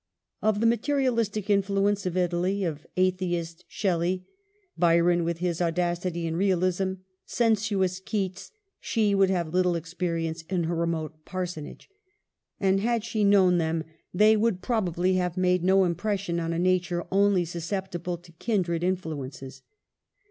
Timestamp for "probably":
14.63-15.17